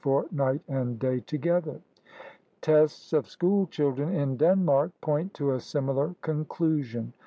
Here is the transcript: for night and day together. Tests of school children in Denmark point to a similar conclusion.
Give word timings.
for 0.01 0.25
night 0.31 0.61
and 0.67 0.97
day 0.97 1.19
together. 1.27 1.79
Tests 2.59 3.13
of 3.13 3.29
school 3.29 3.67
children 3.67 4.15
in 4.15 4.35
Denmark 4.35 4.93
point 4.99 5.35
to 5.35 5.51
a 5.53 5.59
similar 5.59 6.15
conclusion. 6.23 7.13